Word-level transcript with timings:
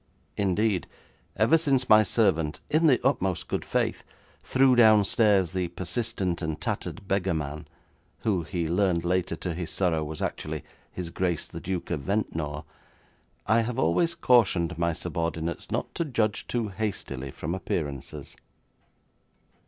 Indeed, 0.35 0.87
ever 1.35 1.59
since 1.59 1.87
my 1.87 2.01
servant, 2.01 2.59
in 2.71 2.87
the 2.87 2.99
utmost 3.05 3.47
good 3.47 3.63
faith, 3.63 4.03
threw 4.41 4.75
downstairs 4.75 5.51
the 5.51 5.67
persistent 5.67 6.41
and 6.41 6.59
tattered 6.59 7.07
beggar 7.07 7.35
man, 7.35 7.67
who 8.21 8.41
he 8.41 8.67
learned 8.67 9.05
later 9.05 9.35
to 9.35 9.53
his 9.53 9.69
sorrow 9.69 10.03
was 10.03 10.19
actually 10.19 10.63
his 10.91 11.11
Grace 11.11 11.45
the 11.45 11.61
Duke 11.61 11.91
of 11.91 11.99
Ventnor, 11.99 12.63
I 13.45 13.61
have 13.61 13.77
always 13.77 14.15
cautioned 14.15 14.75
my 14.75 14.93
subordinates 14.93 15.69
not 15.69 15.93
to 15.93 16.03
judge 16.03 16.47
too 16.47 16.69
hastily 16.69 17.29
from 17.29 17.53
appearances. 17.53 18.35